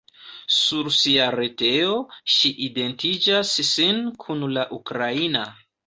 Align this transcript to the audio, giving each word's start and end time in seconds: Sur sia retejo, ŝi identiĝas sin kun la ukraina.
Sur 0.53 0.89
sia 0.99 1.27
retejo, 1.35 1.99
ŝi 2.37 2.53
identiĝas 2.71 3.55
sin 3.71 4.05
kun 4.27 4.47
la 4.59 4.69
ukraina. 4.85 5.51